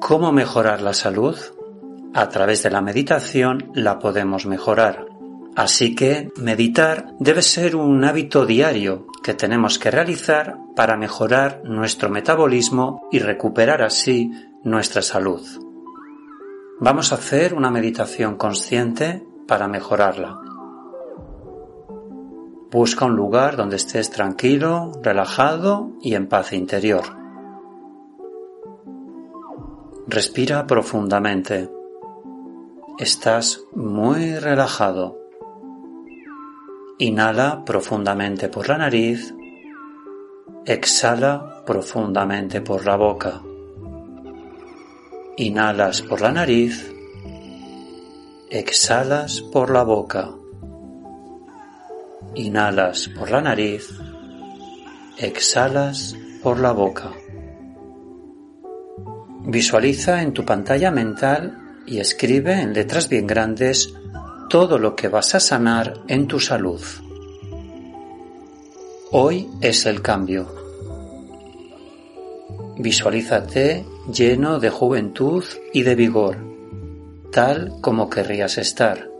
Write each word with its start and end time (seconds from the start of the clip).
¿Cómo 0.00 0.32
mejorar 0.32 0.80
la 0.80 0.94
salud? 0.94 1.36
A 2.14 2.30
través 2.30 2.62
de 2.62 2.70
la 2.70 2.80
meditación 2.80 3.70
la 3.74 3.98
podemos 3.98 4.46
mejorar. 4.46 5.06
Así 5.54 5.94
que 5.94 6.30
meditar 6.36 7.14
debe 7.18 7.42
ser 7.42 7.76
un 7.76 8.02
hábito 8.04 8.46
diario 8.46 9.06
que 9.22 9.34
tenemos 9.34 9.78
que 9.78 9.90
realizar 9.90 10.56
para 10.74 10.96
mejorar 10.96 11.60
nuestro 11.64 12.08
metabolismo 12.08 13.08
y 13.12 13.18
recuperar 13.18 13.82
así 13.82 14.32
nuestra 14.64 15.02
salud. 15.02 15.46
Vamos 16.80 17.12
a 17.12 17.16
hacer 17.16 17.52
una 17.52 17.70
meditación 17.70 18.36
consciente 18.36 19.22
para 19.46 19.68
mejorarla. 19.68 20.40
Busca 22.70 23.04
un 23.04 23.16
lugar 23.16 23.56
donde 23.56 23.76
estés 23.76 24.10
tranquilo, 24.10 24.92
relajado 25.02 25.90
y 26.00 26.14
en 26.14 26.26
paz 26.26 26.54
interior. 26.54 27.19
Respira 30.12 30.66
profundamente. 30.66 31.70
Estás 32.98 33.62
muy 33.76 34.40
relajado. 34.40 35.16
Inhala 36.98 37.64
profundamente 37.64 38.48
por 38.48 38.68
la 38.68 38.76
nariz. 38.78 39.32
Exhala 40.66 41.62
profundamente 41.64 42.60
por 42.60 42.84
la 42.86 42.96
boca. 42.96 43.40
Inhalas 45.36 46.02
por 46.02 46.20
la 46.20 46.32
nariz. 46.32 46.92
Exhalas 48.50 49.40
por 49.42 49.70
la 49.70 49.84
boca. 49.84 50.32
Inhalas 52.34 53.08
por 53.16 53.30
la 53.30 53.42
nariz. 53.42 53.88
Exhalas 55.18 56.16
por 56.42 56.58
la 56.58 56.72
boca. 56.72 57.12
Visualiza 59.44 60.22
en 60.22 60.32
tu 60.32 60.44
pantalla 60.44 60.90
mental 60.90 61.82
y 61.86 61.98
escribe 61.98 62.60
en 62.60 62.72
letras 62.72 63.08
bien 63.08 63.26
grandes 63.26 63.94
todo 64.48 64.78
lo 64.78 64.94
que 64.96 65.08
vas 65.08 65.34
a 65.34 65.40
sanar 65.40 66.02
en 66.08 66.26
tu 66.26 66.40
salud. 66.40 66.80
Hoy 69.12 69.48
es 69.60 69.86
el 69.86 70.02
cambio. 70.02 70.46
Visualízate 72.78 73.84
lleno 74.12 74.58
de 74.58 74.70
juventud 74.70 75.44
y 75.72 75.82
de 75.82 75.94
vigor, 75.94 76.36
tal 77.32 77.74
como 77.80 78.08
querrías 78.08 78.56
estar. 78.56 79.10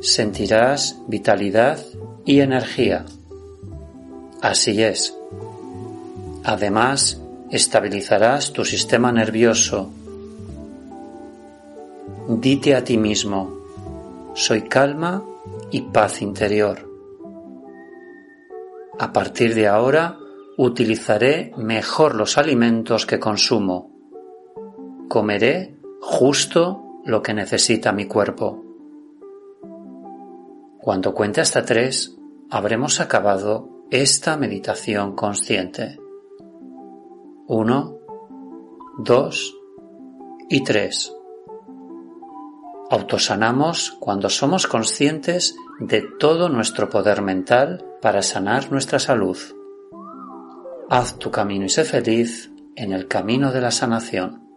Sentirás 0.00 0.98
vitalidad 1.06 1.78
y 2.24 2.40
energía. 2.40 3.04
Así 4.40 4.82
es. 4.82 5.14
Además, 6.42 7.19
estabilizarás 7.50 8.52
tu 8.52 8.64
sistema 8.64 9.10
nervioso. 9.12 9.90
Dite 12.28 12.76
a 12.76 12.84
ti 12.84 12.96
mismo, 12.96 13.50
soy 14.34 14.62
calma 14.62 15.24
y 15.70 15.82
paz 15.82 16.22
interior. 16.22 16.88
A 18.98 19.12
partir 19.12 19.54
de 19.54 19.66
ahora, 19.66 20.16
utilizaré 20.56 21.52
mejor 21.56 22.14
los 22.14 22.38
alimentos 22.38 23.06
que 23.06 23.18
consumo. 23.18 23.90
Comeré 25.08 25.76
justo 26.00 27.00
lo 27.04 27.22
que 27.22 27.34
necesita 27.34 27.92
mi 27.92 28.06
cuerpo. 28.06 28.62
Cuando 30.78 31.14
cuente 31.14 31.40
hasta 31.40 31.64
tres, 31.64 32.16
habremos 32.48 33.00
acabado 33.00 33.86
esta 33.90 34.36
meditación 34.36 35.16
consciente. 35.16 35.98
Uno, 37.52 37.98
dos 38.96 39.58
y 40.48 40.62
tres. 40.62 41.12
Autosanamos 42.90 43.96
cuando 43.98 44.28
somos 44.28 44.68
conscientes 44.68 45.56
de 45.80 46.02
todo 46.20 46.48
nuestro 46.48 46.88
poder 46.88 47.22
mental 47.22 47.84
para 48.00 48.22
sanar 48.22 48.70
nuestra 48.70 49.00
salud. 49.00 49.36
Haz 50.90 51.18
tu 51.18 51.32
camino 51.32 51.64
y 51.64 51.70
sé 51.70 51.82
feliz 51.82 52.52
en 52.76 52.92
el 52.92 53.08
camino 53.08 53.50
de 53.50 53.60
la 53.60 53.72
sanación. 53.72 54.49